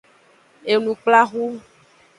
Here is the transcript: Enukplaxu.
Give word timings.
Enukplaxu. 0.71 1.45